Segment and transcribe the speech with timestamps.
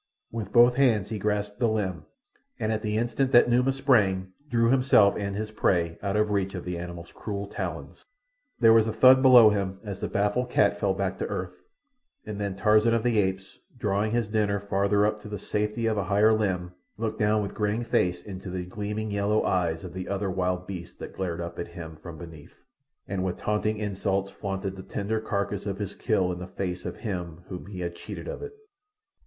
[0.31, 2.07] With both hands he grasped the limb,
[2.59, 6.55] and, at the instant that Numa sprang, drew himself and his prey out of reach
[6.55, 8.03] of the animal's cruel talons.
[8.57, 11.53] There was a thud below him as the baffled cat fell back to earth,
[12.25, 15.99] and then Tarzan of the Apes, drawing his dinner farther up to the safety of
[15.99, 20.07] a higher limb, looked down with grinning face into the gleaming yellow eyes of the
[20.09, 22.55] other wild beast that glared up at him from beneath,
[23.07, 26.95] and with taunting insults flaunted the tender carcass of his kill in the face of
[26.97, 28.53] him whom he had cheated of it.